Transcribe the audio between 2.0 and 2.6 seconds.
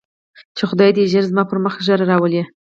راولي.